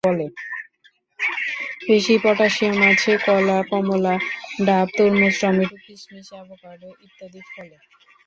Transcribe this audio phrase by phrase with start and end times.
[1.87, 4.15] বেশি পটাশিয়াম আছে কলা, কমলা,
[4.67, 7.77] ডাব, তরমুজ, টমেটো, কিশমিশ, অ্যাভোকেডো ইত্যাদি ফলে।